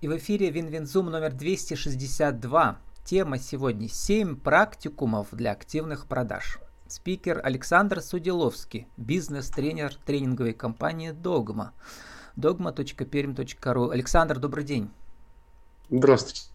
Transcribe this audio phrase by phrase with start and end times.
[0.00, 2.78] И в эфире WinWinZoom номер 262.
[3.04, 6.58] Тема сегодня «7 практикумов для активных продаж».
[6.86, 11.74] Спикер Александр Судиловский, бизнес-тренер тренинговой компании «Догма».
[12.34, 13.92] dogma.perm.ru.
[13.92, 14.90] Александр, добрый день.
[15.90, 16.48] Здравствуйте.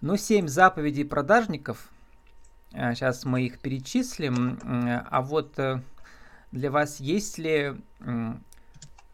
[0.00, 1.88] Ну, семь заповедей продажников.
[2.72, 4.58] Сейчас мы их перечислим.
[5.08, 5.80] А вот э,
[6.50, 7.76] для вас есть ли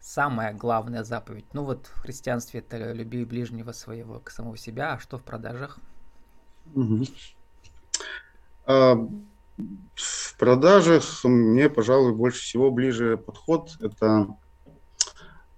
[0.03, 1.45] самая главная заповедь?
[1.53, 5.79] Ну вот в христианстве это люби ближнего своего к самого себя, а что в продажах?
[8.65, 14.27] А, в продажах мне, пожалуй, больше всего ближе подход– это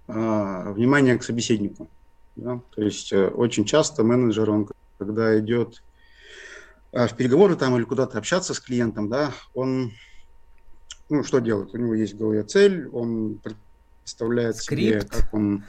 [0.06, 1.88] а, внимание к собеседнику.
[2.36, 2.60] Да?
[2.74, 4.68] То есть э, очень часто менеджер, он
[4.98, 5.82] когда идет
[6.92, 9.92] а, в переговоры там или куда-то общаться с клиентом, да, он
[11.08, 11.72] ну, что делает?
[11.72, 13.40] У него есть в голове цель, он
[14.06, 15.02] представляет скрипт.
[15.02, 15.64] себе, как он,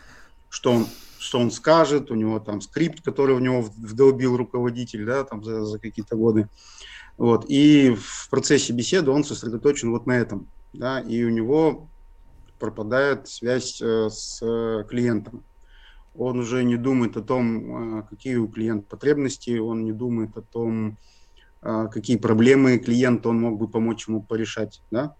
[0.47, 0.87] что он,
[1.17, 5.65] что он скажет, у него там скрипт, который у него вдолбил руководитель, да, там за,
[5.65, 6.47] за какие-то годы.
[7.17, 7.45] Вот.
[7.47, 11.89] И в процессе беседы он сосредоточен вот на этом, да, и у него
[12.59, 14.39] пропадает связь э, с
[14.87, 15.43] клиентом.
[16.15, 20.41] Он уже не думает о том, э, какие у клиента потребности, он не думает о
[20.41, 20.99] том,
[21.63, 25.15] э, какие проблемы клиента он мог бы помочь ему порешать, да.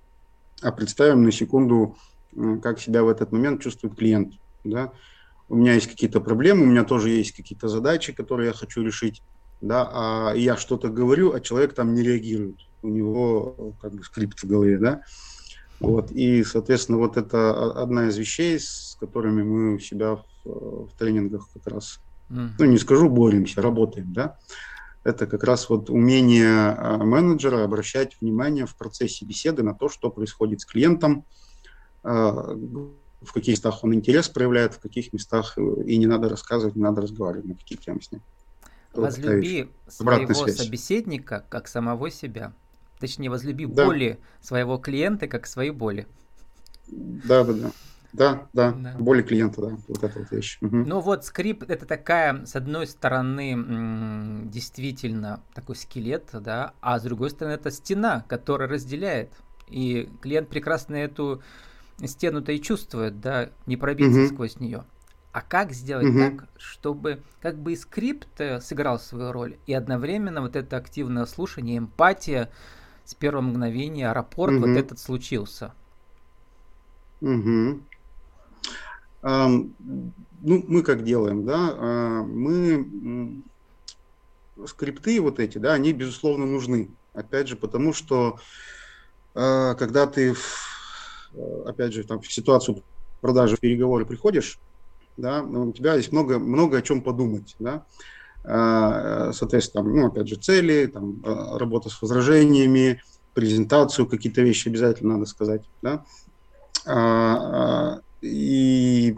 [0.62, 1.98] А представим на секунду
[2.62, 4.34] как себя в этот момент чувствует клиент.
[4.64, 4.92] Да?
[5.50, 9.22] У меня есть какие-то проблемы, у меня тоже есть какие-то задачи, которые я хочу решить,
[9.62, 12.58] да, а я что-то говорю, а человек там не реагирует.
[12.82, 15.02] У него как бы скрипт в голове, да.
[15.80, 20.90] Вот, и, соответственно, вот это одна из вещей, с которыми мы у себя в, в
[20.98, 22.50] тренингах как раз, mm.
[22.58, 24.38] ну, не скажу, боремся, работаем, да.
[25.04, 30.10] Это как раз вот умение а, менеджера обращать внимание в процессе беседы на то, что
[30.10, 31.26] происходит с клиентом,
[32.08, 37.02] в каких местах он интерес проявляет, в каких местах и не надо рассказывать, не надо
[37.02, 38.22] разговаривать на какие темы с ним.
[38.94, 42.54] Возлюби своего собеседника как самого себя.
[43.00, 43.86] Точнее, возлюби да.
[43.86, 46.08] боли своего клиента как свои боли.
[46.88, 47.72] Да, да, да.
[48.14, 48.96] Да, да, да.
[48.98, 50.58] боли клиента, да, вот эта вот вещь.
[50.62, 50.76] Угу.
[50.76, 57.30] Ну вот скрипт это такая, с одной стороны, действительно такой скелет, да, а с другой
[57.30, 59.30] стороны это стена, которая разделяет.
[59.68, 61.44] И клиент прекрасно эту
[62.06, 64.28] стену-то и чувствует, да, не пробиться угу.
[64.28, 64.84] сквозь нее.
[65.32, 66.20] А как сделать угу.
[66.20, 71.26] так, чтобы как бы и скрипт э, сыграл свою роль, и одновременно вот это активное
[71.26, 72.50] слушание, эмпатия
[73.06, 74.68] с первого мгновения, аэропорт угу.
[74.68, 75.74] вот этот случился?
[77.22, 77.82] Угу.
[79.24, 79.72] Um,
[80.42, 83.42] ну, мы как делаем, да, uh, мы
[84.68, 86.90] скрипты вот эти, да, они безусловно нужны.
[87.14, 88.40] Опять же, потому что
[89.34, 90.36] uh, когда ты
[91.66, 92.84] опять же, там, в ситуацию
[93.22, 94.60] продажи, в переговоры приходишь,
[95.18, 97.86] да, у тебя есть много, много о чем подумать, да,
[98.44, 103.02] э, соответственно, там, ну, опять же, цели, там, э, работа с возражениями,
[103.34, 106.04] презентацию, какие-то вещи обязательно надо сказать, да,
[108.22, 109.16] и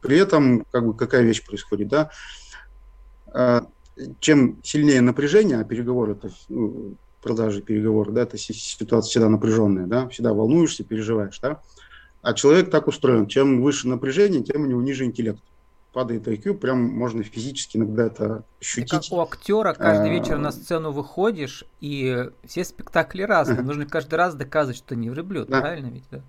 [0.00, 2.10] при этом, как бы, какая вещь происходит, да,
[4.18, 10.08] чем сильнее напряжение, а переговоры, это ну, продажи, переговоры, да, это ситуация всегда напряженная, да,
[10.08, 11.60] всегда волнуешься, переживаешь, да.
[12.22, 15.40] А человек так устроен, чем выше напряжение, тем у него ниже интеллект.
[15.92, 18.90] Падает IQ, прям можно физически иногда это ощутить.
[18.90, 20.12] как у актера каждый а...
[20.12, 23.62] вечер на сцену выходишь, и все спектакли разные.
[23.62, 25.60] Нужно каждый раз доказывать, что не влюблен, да.
[25.60, 26.04] правильно ведь?
[26.10, 26.22] Да?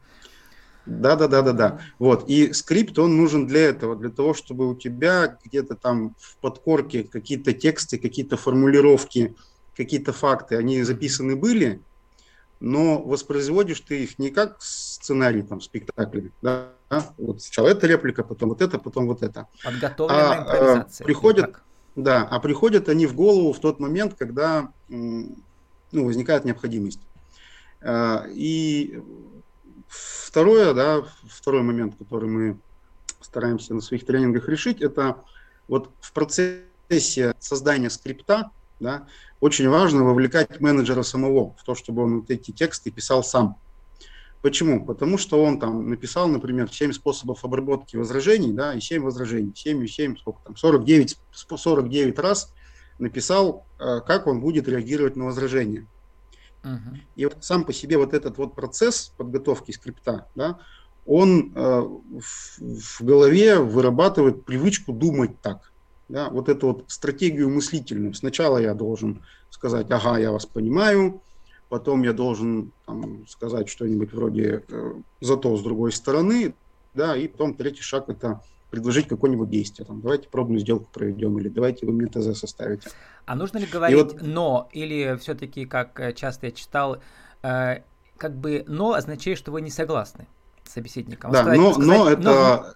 [0.86, 1.80] Да, да, да, да, да.
[2.00, 2.28] Вот.
[2.28, 7.04] И скрипт, он нужен для этого, для того, чтобы у тебя где-то там в подкорке
[7.04, 9.36] какие-то тексты, какие-то формулировки,
[9.76, 11.82] какие-то факты, они записаны были,
[12.60, 16.74] но воспроизводишь ты их не как сценарий там спектакля, да,
[17.18, 19.48] вот сначала эта реплика, потом вот это, потом вот это.
[19.64, 21.04] Подготовленная а, импровизация.
[21.04, 21.56] А, приходят,
[21.96, 25.36] да, а приходят они в голову в тот момент, когда ну,
[25.92, 27.02] возникает необходимость.
[27.82, 29.02] А, и
[29.88, 32.60] второе, да, второй момент, который мы
[33.22, 35.24] стараемся на своих тренингах решить, это
[35.68, 38.52] вот в процессе создания скрипта,
[38.82, 39.08] да,
[39.40, 43.58] очень важно вовлекать менеджера самого в то, чтобы он вот эти тексты писал сам.
[44.42, 44.84] Почему?
[44.84, 49.84] Потому что он там написал, например, 7 способов обработки возражений, да, и 7 возражений, 7
[49.84, 52.52] и 7, сколько там, 49, 49 раз
[52.98, 55.88] написал, э, как он будет реагировать на возражения.
[56.64, 56.98] Uh-huh.
[57.16, 60.60] И вот сам по себе вот этот вот процесс подготовки скрипта, да,
[61.06, 65.71] он э, в, в голове вырабатывает привычку думать так
[66.12, 68.14] да, вот эту вот стратегию мыслительную.
[68.14, 71.22] Сначала я должен сказать, ага, я вас понимаю,
[71.70, 76.54] потом я должен там, сказать что-нибудь вроде э, зато с другой стороны,
[76.94, 79.86] да, и потом третий шаг это предложить какое-нибудь действие.
[79.86, 82.90] Там, давайте пробную сделку проведем, или давайте вы мне ТЗ составите.
[83.26, 84.22] А нужно ли говорить вот...
[84.22, 87.02] «но», или все-таки, как э, часто я читал,
[87.42, 87.82] э,
[88.18, 90.28] как бы «но» означает, что вы не согласны
[90.64, 91.32] с собеседником.
[91.32, 92.22] Да, сказать, но, сказать, но это...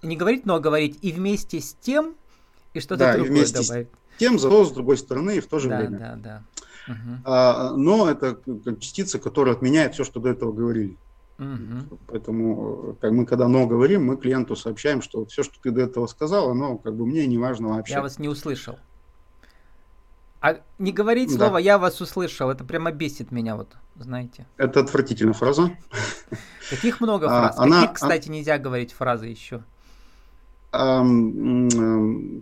[0.01, 2.15] Но, не говорить «но», а говорить и вместе с тем,
[2.75, 3.87] и что-то да, другое и вместе добавить.
[4.15, 5.99] С тем, зато с другой стороны и в то же да, время.
[5.99, 6.43] Да, да,
[6.93, 7.21] угу.
[7.25, 10.97] а, Но это как частица, которая отменяет все, что до этого говорили.
[11.37, 11.99] Угу.
[12.07, 16.07] Поэтому как мы когда «но» говорим, мы клиенту сообщаем, что все, что ты до этого
[16.07, 17.95] сказал, оно как бы мне не важно вообще.
[17.95, 18.79] Я вас не услышал.
[20.39, 21.37] А не говорить да.
[21.37, 24.45] слово «я вас услышал», это прямо бесит меня, вот, знаете.
[24.57, 25.71] Это отвратительная фраза.
[26.69, 27.55] Таких много а, фраз.
[27.57, 29.63] А, Каких, она, кстати, нельзя говорить фразы еще?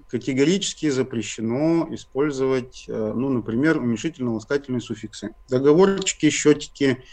[0.10, 5.36] Категорически запрещено использовать, э, ну, например, уменьшительно-ласкательные суффиксы.
[5.50, 7.04] Договорчики, счетики,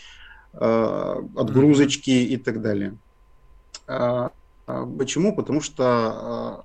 [0.52, 2.96] э, отгрузочки и так далее.
[3.86, 4.30] А,
[4.66, 5.34] а почему?
[5.34, 6.64] Потому что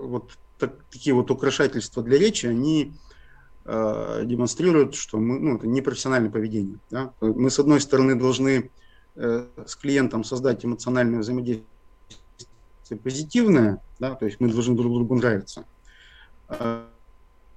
[0.00, 2.92] вот так, такие вот украшательства для речи, они
[3.64, 6.78] демонстрируют, что мы, ну, это непрофессиональное поведение.
[6.90, 7.12] Да?
[7.20, 8.70] Мы, с одной стороны, должны
[9.16, 11.66] э, с клиентом создать эмоциональное взаимодействие
[12.96, 15.64] позитивное, да, то есть мы должны друг другу нравиться.
[16.48, 16.88] А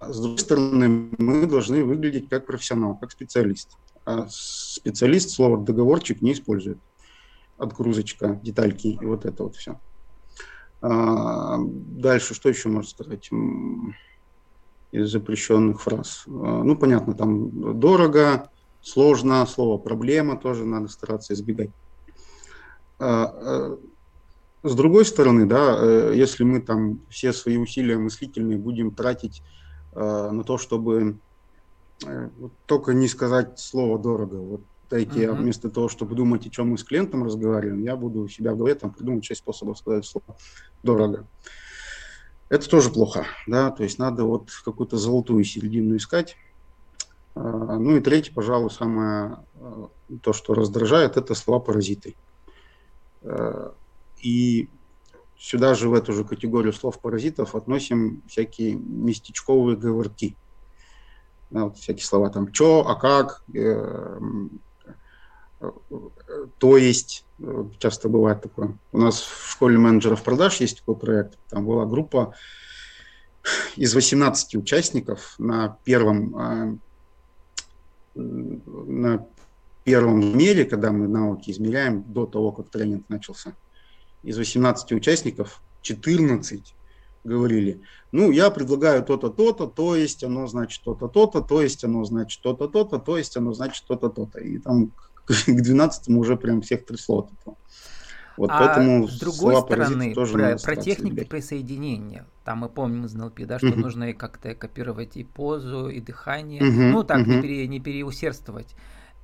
[0.01, 3.71] с другой стороны, мы должны выглядеть как профессионал, как специалист.
[4.05, 6.79] А специалист слово договорчик не использует.
[7.57, 9.79] Отгрузочка, детальки и вот это вот все.
[10.81, 13.29] А, дальше, что еще можно сказать?
[14.91, 16.23] из запрещенных фраз.
[16.27, 16.29] А,
[16.63, 18.49] ну, понятно, там дорого,
[18.81, 21.71] сложно, слово проблема тоже надо стараться избегать.
[22.99, 23.79] А, а,
[24.63, 29.43] с другой стороны, да, э, если мы там все свои усилия мыслительные будем тратить
[29.95, 31.17] на то, чтобы
[32.03, 32.29] э,
[32.65, 35.35] только не сказать слово дорого, вот дайте uh-huh.
[35.35, 38.57] вместо того, чтобы думать, о чем мы с клиентом разговариваем, я буду у себя в
[38.57, 40.35] голове там придумать шесть способов сказать слово
[40.81, 41.27] дорого.
[42.49, 46.37] Это тоже плохо, да, то есть надо вот какую-то золотую середину искать.
[47.35, 49.89] А, ну и третье, пожалуй, самое а,
[50.21, 52.15] то, что раздражает, это слова-паразиты.
[54.23, 54.69] И
[55.37, 60.35] сюда же, в эту же категорию слов-паразитов относим всякие местечковые говорки.
[61.51, 64.19] Да, вот всякие слова там «чё», «а как», э,
[66.57, 68.77] то есть, э, часто бывает такое.
[68.91, 71.37] У нас в школе менеджеров продаж есть такой проект.
[71.49, 72.33] Там была группа
[73.75, 76.77] из 18 участников на первом, а,
[78.15, 79.25] на
[79.83, 83.53] первом мере, когда мы навыки измеряем, до того, как тренинг начался.
[84.23, 86.75] Из 18 участников 14
[87.23, 87.81] говорили,
[88.11, 92.41] ну, я предлагаю то-то, то-то, то есть оно значит то-то, то-то, то есть оно значит
[92.41, 94.39] то-то, то-то, то есть оно значит то-то, то-то.
[94.39, 94.91] И там
[95.25, 97.29] к 12 уже прям всех трясло.
[98.35, 101.29] Вот а поэтому с другой стороны, тоже про, про техники избегать.
[101.29, 103.75] присоединения, там мы помним из НЛП, да, что uh-huh.
[103.75, 106.91] нужно и как-то копировать и позу, и дыхание, uh-huh.
[106.91, 107.35] ну так, uh-huh.
[107.35, 108.75] не, пере, не переусердствовать.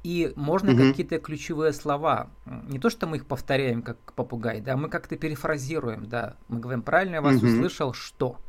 [0.03, 0.91] И можно uh-huh.
[0.91, 6.05] какие-то ключевые слова, не то, что мы их повторяем как попугай, да, мы как-то перефразируем,
[6.05, 7.47] да, мы говорим, правильно я вас uh-huh.
[7.47, 8.39] услышал, что?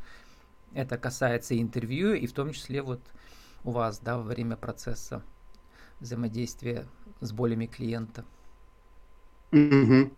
[0.73, 3.01] Это касается и интервью, и в том числе вот
[3.63, 5.23] у вас, да, во время процесса
[5.99, 6.87] взаимодействия
[7.19, 8.25] с болями клиента.
[9.51, 10.11] Угу.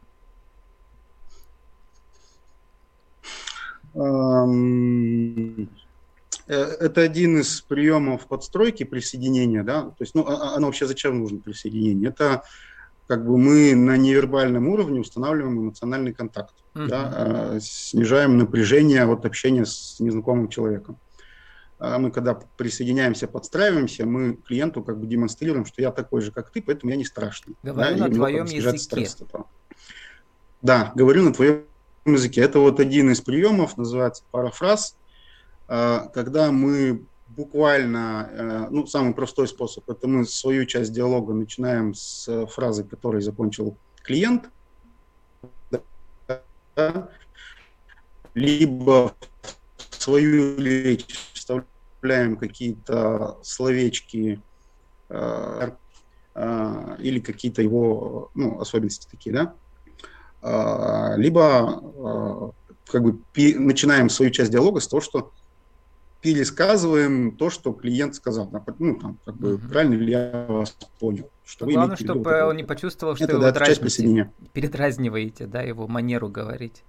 [6.48, 11.20] Это один из приемов подстройки присоединения, да, то есть, ну, а, а оно вообще зачем
[11.20, 12.10] нужно присоединение?
[12.10, 12.44] Это
[13.08, 16.88] как бы мы на невербальном уровне устанавливаем эмоциональный контакт, uh-huh.
[16.88, 20.98] да, а, снижаем напряжение от общения с незнакомым человеком.
[21.80, 26.62] Мы когда присоединяемся, подстраиваемся, мы клиенту как бы демонстрируем, что я такой же, как ты,
[26.62, 27.56] поэтому я не страшный.
[27.62, 29.10] Говорю да, на твоем языке.
[30.62, 31.66] Да, говорю на твоем
[32.06, 32.40] языке.
[32.40, 34.96] Это вот один из приемов, называется парафраз,
[35.68, 37.06] когда мы
[37.36, 43.22] буквально, э, ну, самый простой способ, это мы свою часть диалога начинаем с фразы, которой
[43.22, 44.50] закончил клиент,
[46.76, 47.10] да,
[48.34, 49.16] либо
[49.90, 54.42] свою речь вставляем какие-то словечки
[55.10, 55.72] э,
[56.36, 59.56] э, или какие-то его ну, особенности такие, да,
[60.42, 65.32] э, либо э, как бы начинаем свою часть диалога с того, что
[66.24, 68.50] пересказываем то, что клиент сказал.
[68.80, 69.70] Ну, там, как бы, mm-hmm.
[69.70, 71.30] правильно ли я вас понял?
[71.46, 76.30] Что Главное, чтобы он не почувствовал, что это, вы да, его передразниваете, да, его манеру
[76.30, 76.84] говорить.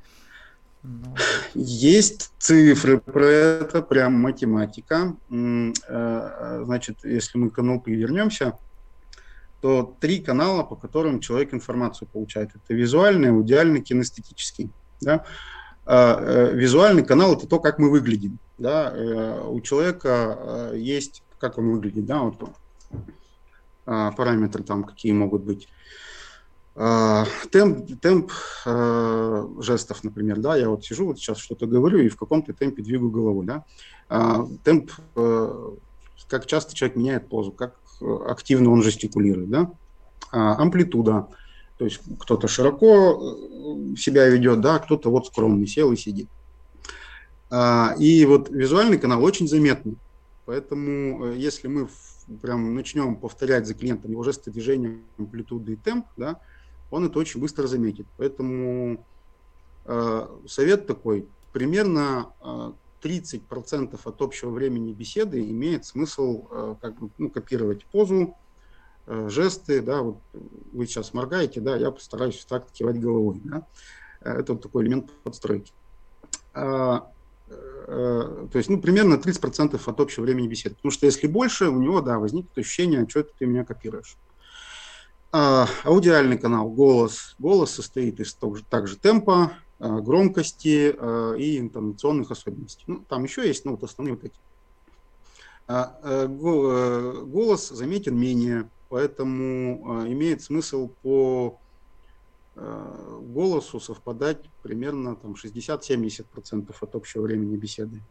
[0.85, 1.17] Ну,
[1.55, 5.17] Есть цифры про это, прям математика.
[5.31, 8.57] Э, значит, если мы к НЛП вернемся,
[9.61, 12.51] то три канала, по которым человек информацию получает.
[12.51, 14.71] Это визуальный, аудиальный, кинестетический.
[15.01, 15.25] Да?
[15.87, 18.39] А, визуальный канал это то, как мы выглядим.
[18.59, 19.43] Да?
[19.49, 22.51] У человека есть, как он выглядит, да, вот
[23.85, 25.69] параметры там какие могут быть.
[26.75, 28.33] Темп, темп
[29.63, 33.11] жестов, например, да, я вот сижу, вот сейчас что-то говорю и в каком-то темпе двигаю
[33.11, 33.65] головой, да.
[34.65, 34.91] Темп,
[36.29, 37.75] как часто человек меняет позу, как
[38.27, 39.71] активно он жестикулирует, да.
[40.31, 41.29] Амплитуда,
[41.79, 43.54] то есть кто-то широко э,
[43.97, 46.29] себя ведет, да, кто-то вот скромный сел и сидит.
[47.51, 49.97] А, и вот визуальный канал очень заметный.
[50.47, 51.89] Поэтому э, если мы
[52.43, 56.41] прям начнем повторять за клиентом его жесты движения, амплитуды и темп, да,
[56.91, 58.07] он это очень быстро заметит.
[58.17, 59.05] Поэтому
[59.85, 67.11] э, совет такой, примерно э, 30% от общего времени беседы имеет смысл э, как бы,
[67.19, 68.37] ну, копировать позу,
[69.07, 70.19] жесты, да, вот
[70.73, 73.67] вы сейчас моргаете, да, я постараюсь так кивать головой, да.
[74.25, 75.73] Э, это вот такой элемент подстройки.
[76.55, 77.11] А,
[77.47, 80.75] э, то есть, ну, примерно 30% от общего времени беседы.
[80.77, 84.17] Потому что если больше, у него, да, возникнет ощущение, что это ты меня копируешь.
[85.31, 87.35] А, аудиальный канал, голос.
[87.39, 90.95] Голос состоит из того же, также темпа, громкости
[91.37, 92.85] и интонационных особенностей.
[92.87, 94.39] Ну, там еще есть, ну, вот основные вот эти.
[95.67, 101.61] А, голос заметен менее поэтому э, имеет смысл по
[102.57, 108.03] э, голосу совпадать примерно там 60-70% от общего времени беседы.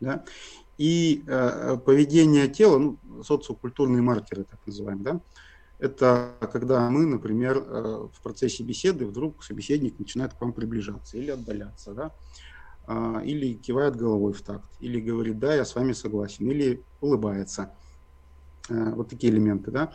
[0.00, 0.24] Да?
[0.78, 5.20] И э, поведение тела, ну, социокультурные маркеры, так называемые, да?
[5.78, 11.30] это когда мы, например, э, в процессе беседы вдруг собеседник начинает к вам приближаться или
[11.30, 12.12] отдаляться, да?
[12.86, 17.74] э, или кивает головой в такт, или говорит, да, я с вами согласен, или улыбается.
[18.68, 19.92] Э, вот такие элементы, да.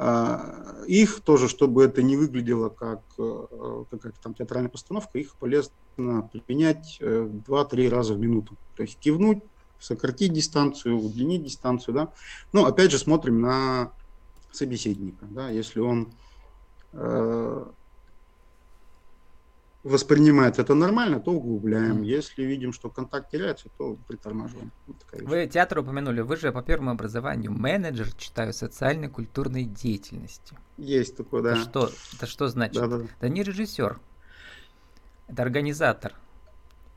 [0.00, 5.72] А, их тоже, чтобы это не выглядело как э, какая-то там театральная постановка, их полезно
[5.96, 8.56] применять 2-3 э, раза в минуту.
[8.76, 9.42] То есть кивнуть,
[9.80, 12.12] сократить дистанцию, удлинить дистанцию, да.
[12.52, 13.92] Ну, опять же, смотрим на
[14.52, 16.12] собеседника, да, если он
[19.84, 22.02] воспринимает это нормально, то углубляем.
[22.02, 24.72] Если видим, что контакт теряется, то притормаживаем.
[24.86, 26.20] Вот вы театр упомянули.
[26.20, 30.56] Вы же по первому образованию менеджер, читаю, социальной культурной деятельности.
[30.76, 31.52] Есть такое, да.
[31.52, 32.80] Это что, это что значит?
[32.80, 33.06] Да, да.
[33.20, 33.98] да не режиссер.
[35.28, 36.14] Это организатор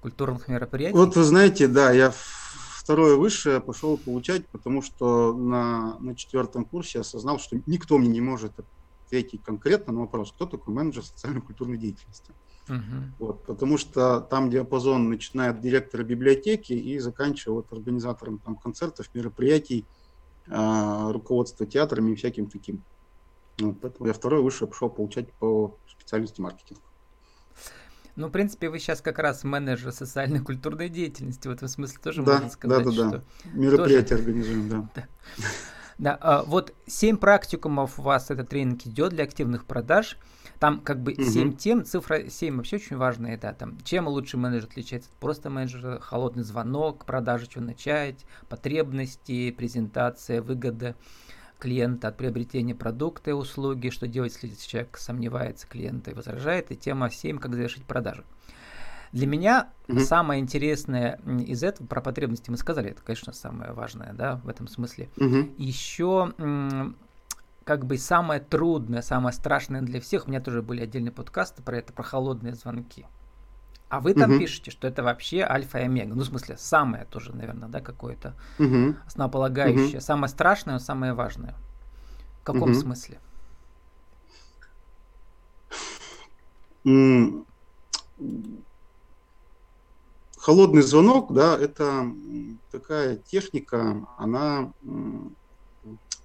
[0.02, 0.96] культурных мероприятий.
[0.96, 7.02] Вот вы знаете, да, я второе высшее пошел получать, потому что на, на четвертом курсе
[7.02, 8.54] осознал, что никто мне не может
[9.06, 12.34] ответить конкретно на вопрос, кто такой менеджер социально-культурной деятельности.
[12.70, 12.77] Угу.
[13.20, 19.10] Вот, потому что там диапазон начинает от директора библиотеки и заканчивая вот организатором там, концертов,
[19.13, 19.86] мероприятий,
[20.48, 22.84] э, руководства театрами и всяким таким.
[23.60, 26.80] Вот, поэтому я второй высшее пошел получать по специальности маркетинг.
[28.15, 31.48] Ну, в принципе, вы сейчас как раз менеджер социальной культурной деятельности.
[31.48, 33.24] В этом смысле тоже да, можно сказать, да, да, да.
[33.53, 34.22] Мероприятия тоже...
[34.24, 34.89] организуем, да.
[34.96, 35.08] да.
[35.98, 40.18] Да, а, вот семь практикумов у вас этот тренинг идет для активных продаж.
[40.62, 41.24] Там как бы угу.
[41.24, 45.50] 7 тем, цифра 7 вообще очень важная, да, там, чем лучший менеджер отличается от просто
[45.50, 50.96] менеджера, холодный звонок, продажи, что начать, потребности, презентация, выгода
[51.58, 56.75] клиента от приобретения продукта и услуги, что делать, если человек сомневается, клиента и возражает, и
[56.75, 58.24] тема 7, как завершить продажи.
[59.13, 64.13] Для меня mm самое интересное из этого, про потребности мы сказали, это, конечно, самое важное,
[64.13, 65.10] да, в этом смысле.
[65.18, 66.34] mm Еще
[67.72, 71.78] как бы самое трудное, самое страшное для всех, у меня тоже были отдельные подкасты про
[71.78, 73.06] это, про холодные звонки.
[73.88, 74.40] А вы там угу.
[74.42, 76.13] пишете, что это вообще альфа и омега.
[76.13, 78.96] Ну, в смысле, самое тоже, наверное, да, какое-то угу.
[79.06, 80.00] основополагающее.
[80.00, 80.01] Угу.
[80.01, 81.56] Самое страшное, но самое важное.
[82.42, 82.74] В каком угу.
[82.74, 83.22] смысле?
[90.38, 92.06] Холодный звонок, да, это
[92.70, 94.74] такая техника, она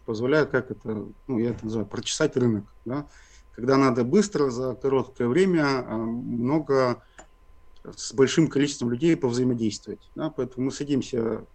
[0.04, 3.08] позволяет, как это, ну, я это называю, прочесать рынок, да,
[3.52, 7.02] когда надо быстро, за короткое время а, много
[7.84, 10.10] с большим количеством людей повзаимодействовать.
[10.14, 11.46] Да, поэтому мы садимся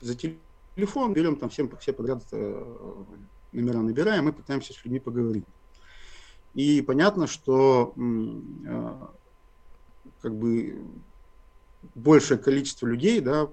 [0.00, 3.04] за телефон, берем там всем, все подряд э,
[3.52, 5.44] номера набираем и пытаемся с людьми поговорить.
[6.54, 9.06] И понятно, что э,
[10.20, 10.84] как бы
[11.94, 13.48] большее количество людей, да,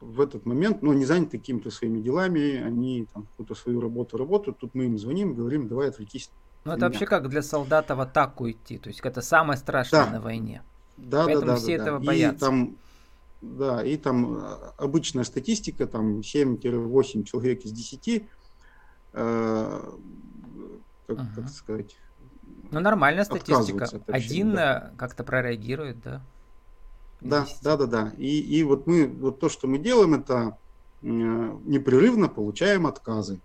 [0.00, 4.58] в этот момент, ну, не заняты какими-то своими делами, они там какую-то свою работу работают,
[4.58, 6.30] тут мы им звоним, говорим, давай отвлекись.
[6.64, 10.10] Ну, это вообще как для солдата в атаку идти, то есть это самое страшное да.
[10.12, 10.62] на войне.
[10.96, 11.58] Да, Поэтому да, да.
[11.58, 12.04] все да, этого да.
[12.04, 12.36] боятся.
[12.36, 12.76] И там,
[13.40, 19.80] да, и там а, обычная статистика, там 7-8 человек из 10, э,
[21.06, 21.28] как, ага.
[21.36, 21.96] как сказать,
[22.70, 23.88] ну, нормальная статистика.
[24.08, 24.92] Один да.
[24.96, 26.22] как-то прореагирует, да.
[27.20, 28.12] Да, да, да, да.
[28.16, 30.56] И, и вот мы, вот то, что мы делаем, это
[31.02, 33.40] э, непрерывно получаем отказы.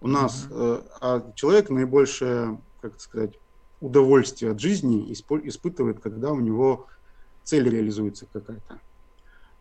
[0.00, 0.10] У mm-hmm.
[0.10, 3.38] нас, э, а человек наибольшее, как сказать,
[3.80, 6.86] удовольствие от жизни испытывает, когда у него
[7.44, 8.78] цель реализуется какая-то.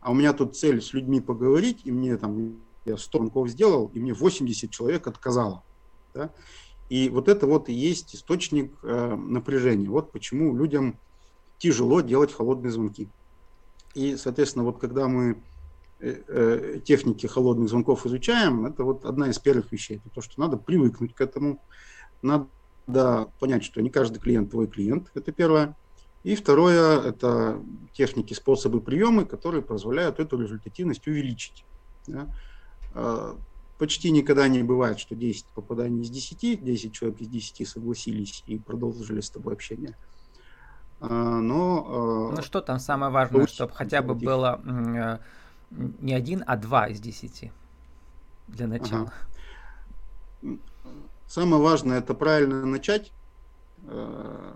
[0.02, 3.92] А у меня тут цель с людьми поговорить, и мне там, я 100 звонков сделал,
[3.94, 5.64] и мне 80 человек отказало.
[6.14, 6.32] Да?
[6.90, 9.90] И вот это вот и есть источник э, напряжения.
[9.90, 10.98] Вот почему людям
[11.58, 13.08] тяжело делать холодные звонки.
[13.94, 15.42] И, соответственно, вот когда мы
[16.00, 19.98] э, э, техники холодных звонков изучаем, это вот одна из первых вещей.
[19.98, 21.62] Это то, что надо привыкнуть к этому.
[22.22, 22.48] Надо
[23.40, 25.12] понять, что не каждый клиент твой клиент.
[25.14, 25.76] Это первое.
[26.24, 31.66] И второе, это техники, способы, приемы, которые позволяют эту результативность увеличить.
[32.06, 32.28] Да?
[32.94, 33.38] А,
[33.80, 38.60] почти никогда не бывает, что 10 попаданий из 10, 10 человек из 10 согласились и
[38.60, 39.98] продолжили с тобой общение.
[41.02, 42.30] А, но...
[42.32, 45.18] А, ну что там самое важное, чтобы хотя бы было э,
[46.00, 47.52] не один, а два из десяти
[48.48, 49.12] для начала.
[50.42, 50.58] Ага.
[51.28, 53.12] Самое важное это правильно начать.
[53.86, 54.54] Э,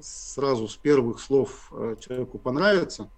[0.00, 3.08] сразу с первых слов э, человеку понравится.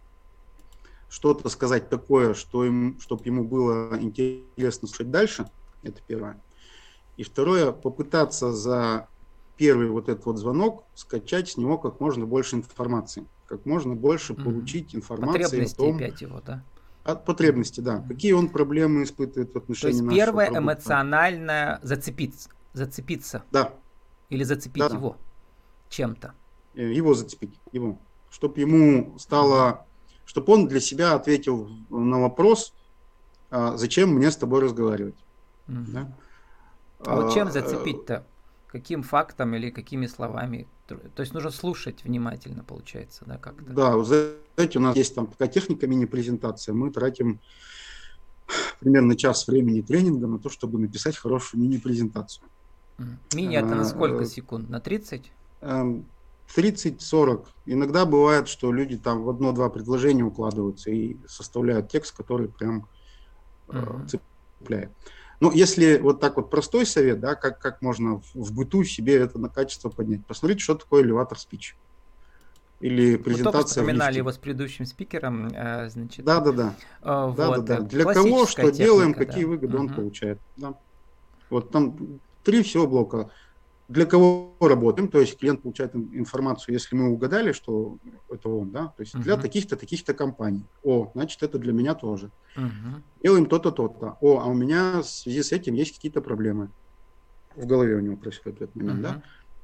[1.08, 5.48] Что-то сказать такое, что им, чтобы ему было интересно слушать дальше.
[5.82, 6.38] Это первое.
[7.16, 9.08] И второе, попытаться за
[9.58, 14.32] первый вот этот вот звонок скачать с него как можно больше информации, как можно больше
[14.32, 14.44] mm-hmm.
[14.44, 16.64] получить информации о том, опять его, да?
[17.02, 17.96] От потребности, да.
[17.96, 18.08] Mm-hmm.
[18.08, 20.62] Какие он проблемы испытывает в отношении То есть первое продукта.
[20.62, 23.42] эмоционально зацепиться, зацепиться.
[23.50, 23.74] Да.
[24.30, 25.16] Или зацепить да, его
[25.88, 26.34] чем-то.
[26.74, 27.98] Э, его зацепить, его.
[28.30, 29.86] Чтобы ему стало,
[30.24, 32.74] чтобы он для себя ответил на вопрос,
[33.50, 35.16] а зачем мне с тобой разговаривать.
[35.66, 35.90] Mm-hmm.
[35.92, 36.12] Да?
[37.00, 38.24] А вот чем а, зацепить-то?
[38.68, 40.68] Каким фактом или какими словами.
[40.86, 43.72] То есть нужно слушать внимательно, получается, да, как-то.
[43.72, 46.74] Да, вы знаете, у нас есть там такая техника мини-презентация.
[46.74, 47.40] Мы тратим
[48.80, 52.44] примерно час времени тренинга на то, чтобы написать хорошую мини-презентацию.
[53.34, 54.68] Мини это на сколько а, секунд?
[54.68, 55.30] На 30?
[55.60, 56.06] 30-40.
[56.56, 62.88] Эм, Иногда бывает, что люди там в одно-два предложения укладываются и составляют текст, который прям
[63.68, 64.20] uh-huh.
[64.58, 64.90] цепляет.
[65.40, 69.16] Ну, если вот так вот простой совет, да, как, как можно в, в быту себе
[69.16, 70.26] это на качество поднять.
[70.26, 71.76] Посмотрите, что такое элеватор спич.
[72.80, 73.82] Или презентация.
[73.82, 76.24] Мы вспоминали его с предыдущим спикером, э, значит.
[76.24, 76.74] Да, да, да.
[77.02, 77.80] Э, да, вот, да, да.
[77.80, 79.18] Для кого что техника, делаем, да.
[79.18, 79.86] какие выгоды угу.
[79.86, 80.38] он получает.
[80.56, 80.74] Да.
[81.50, 83.30] Вот там три всего блока
[83.88, 87.98] для кого работаем, то есть клиент получает информацию, если мы угадали, что
[88.30, 89.22] это он, да, то есть uh-huh.
[89.22, 90.64] для таких-то, таких-то компаний.
[90.84, 92.30] О, значит, это для меня тоже.
[92.54, 93.02] Uh-huh.
[93.22, 94.18] Делаем то-то, то-то.
[94.20, 96.70] О, а у меня в связи с этим есть какие-то проблемы.
[97.56, 99.02] В голове у него происходит этот момент, uh-huh.
[99.02, 99.22] да.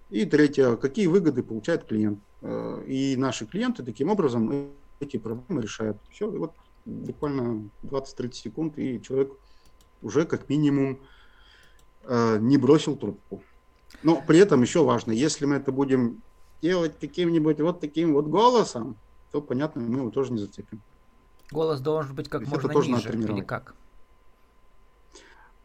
[0.09, 2.19] И третье, какие выгоды получает клиент.
[2.41, 5.99] Э, и наши клиенты таким образом эти проблемы решают.
[6.11, 6.55] Все, и вот
[6.87, 9.33] буквально 20-30 секунд, и человек
[10.01, 11.01] уже как минимум
[12.05, 13.43] э, не бросил трубку.
[14.03, 16.23] Но при этом еще важно, если мы это будем
[16.63, 18.97] делать каким-нибудь вот таким вот голосом,
[19.33, 20.81] то, понятно, мы его тоже не зацепим.
[21.51, 23.75] Голос должен быть как То можно тоже ниже, или как?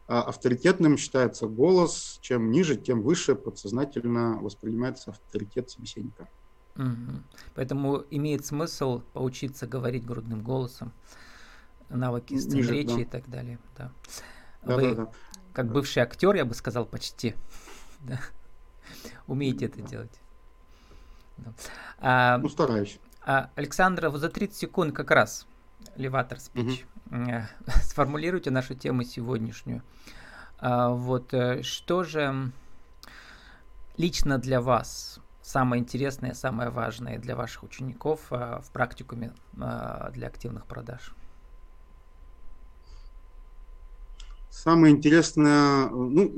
[0.06, 2.18] А авторитетным считается голос.
[2.20, 6.28] Чем ниже, тем выше подсознательно воспринимается авторитет собеседника.
[6.76, 7.22] Угу.
[7.54, 10.92] Поэтому имеет смысл поучиться говорить грудным голосом,
[11.88, 13.00] навыки сцен речи да.
[13.00, 13.58] и так далее.
[13.76, 13.92] Да.
[14.62, 15.12] Да, Вы, да, да.
[15.52, 17.34] как бывший актер, я бы сказал, почти
[18.08, 18.20] да.
[19.26, 20.20] Умеете это делать.
[21.38, 21.52] Да.
[21.98, 22.98] А, ну, стараюсь.
[23.22, 25.46] А, Александра, вот за 30 секунд как раз
[25.96, 26.84] леватор спич.
[27.10, 27.30] Угу.
[27.82, 29.82] Сформулируйте нашу тему сегодняшнюю.
[30.58, 32.52] А, вот э, что же
[33.96, 40.28] лично для вас самое интересное, самое важное для ваших учеников а, в практикуме а, для
[40.28, 41.14] активных продаж?
[44.50, 46.32] Самое интересное, ну,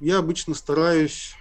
[0.00, 1.34] я обычно стараюсь,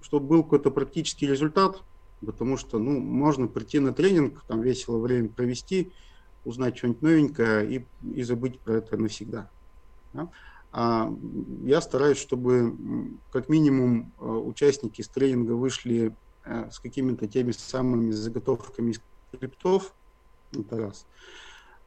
[0.00, 1.82] чтобы был какой-то практический результат,
[2.24, 5.92] потому что, ну, можно прийти на тренинг, там весело время провести,
[6.44, 9.50] узнать что-нибудь новенькое и, и забыть про это навсегда.
[10.12, 10.30] Да?
[10.72, 11.12] А
[11.64, 18.10] я стараюсь, чтобы как минимум э, участники с тренинга вышли э, с какими-то теми самыми
[18.10, 18.94] заготовками
[19.32, 19.94] скриптов,
[20.52, 21.06] это раз.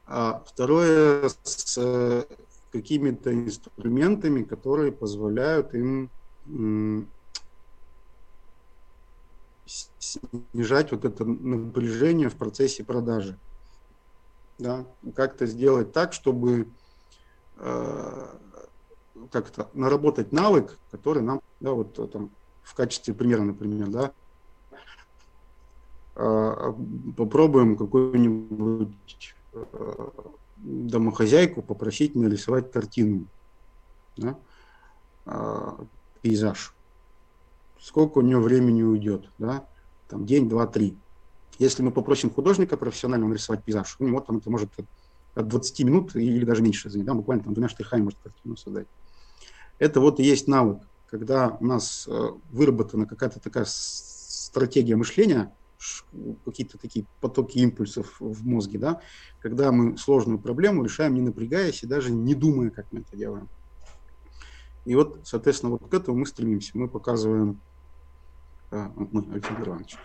[0.06, 2.26] А второе, с
[2.72, 6.10] какими-то инструментами, которые позволяют им
[9.66, 13.38] снижать вот это напряжение в процессе продажи.
[14.58, 14.84] Да?
[15.14, 16.68] Как-то сделать так, чтобы
[17.56, 18.26] э,
[19.30, 22.30] как-то наработать навык, который нам, да, вот там
[22.62, 24.12] в качестве примера, например, да,
[26.16, 26.72] э,
[27.16, 30.08] попробуем какую-нибудь э,
[30.62, 33.26] домохозяйку попросить нарисовать картину,
[34.16, 34.38] да?
[35.26, 35.70] э,
[36.22, 36.74] пейзаж.
[37.80, 39.66] Сколько у нее времени уйдет, да?
[40.08, 40.96] Там день, два, три.
[41.58, 44.70] Если мы попросим художника профессионального нарисовать пейзаж, у него там это может
[45.34, 48.86] от 20 минут или даже меньше занять, да, буквально там двумя штрихами может картину создать.
[49.78, 55.54] Это вот и есть навык, когда у нас э, выработана какая-то такая стратегия мышления,
[56.44, 59.00] какие-то такие потоки импульсов в мозге, да,
[59.40, 63.48] когда мы сложную проблему решаем, не напрягаясь и даже не думая, как мы это делаем.
[64.84, 66.72] И вот, соответственно, вот к этому мы стремимся.
[66.74, 67.60] Мы показываем,
[68.70, 69.96] а, мы, Александр Иванович,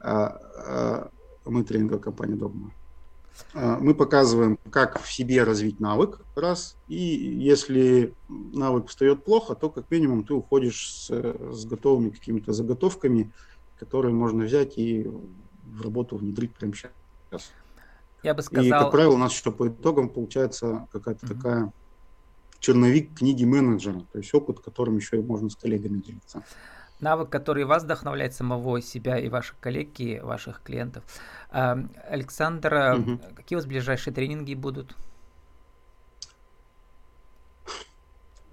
[0.00, 1.10] а, а,
[1.44, 2.72] мы тренинговая компания «Догма».
[3.54, 9.70] А, мы показываем, как в себе развить навык, раз, и если навык встает плохо, то
[9.70, 13.32] как минимум ты уходишь с, с готовыми какими-то заготовками,
[13.82, 15.10] которые можно взять и
[15.64, 17.52] в работу внедрить прямо сейчас.
[18.22, 18.64] Я бы сказал...
[18.64, 21.34] И, как правило, у нас еще по итогам получается какая-то mm-hmm.
[21.34, 21.72] такая
[22.60, 26.44] черновик книги менеджера, то есть опыт, которым еще и можно с коллегами делиться
[27.00, 31.02] навык, который вас вдохновляет самого себя и ваших коллег, и ваших клиентов.
[31.50, 33.20] Александр, угу.
[33.34, 34.94] какие у вас ближайшие тренинги будут?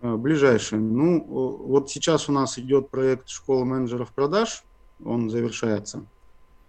[0.02, 0.80] А, ближайшие.
[0.80, 4.64] Ну, вот сейчас у нас идет проект школа менеджеров продаж,
[5.04, 6.06] он завершается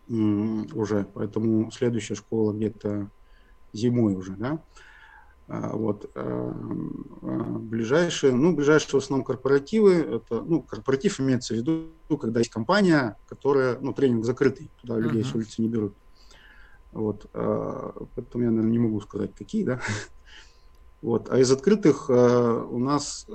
[0.09, 3.09] уже, поэтому следующая школа где-то
[3.73, 4.61] зимой уже, да.
[5.51, 6.09] А, вот.
[6.15, 6.55] А,
[7.23, 11.91] а, ближайшие, ну, ближайшие в основном корпоративы, это, ну, корпоратив имеется в виду,
[12.21, 15.31] когда есть компания, которая, ну, тренинг закрытый, туда людей uh-huh.
[15.31, 15.95] с улицы не берут.
[16.93, 19.81] Вот, поэтому я, наверное, не могу сказать, какие, да.
[21.03, 23.27] Вот, а из открытых у нас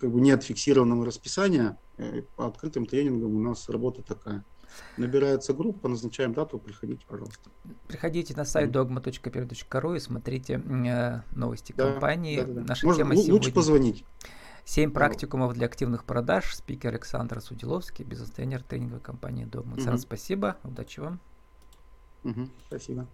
[0.00, 4.44] как бы нет фиксированного расписания, э, по открытым тренингам у нас работа такая–
[4.96, 7.50] Набирается группа, назначаем дату, приходите, пожалуйста.
[7.88, 12.40] Приходите на сайт dogma.per.ru и смотрите э, новости да, компании.
[12.40, 12.60] Да, да, да.
[12.62, 13.52] Наша Можно, тема лучше сегодня...
[13.52, 14.04] позвонить.
[14.64, 16.54] Семь практикумов для активных продаж.
[16.54, 19.82] Спикер Александр Судиловский, бизнес-тренер тренинговой компании Dogma.
[19.82, 19.98] Угу.
[19.98, 21.18] спасибо, удачи вам.
[22.24, 23.06] Угу, спасибо.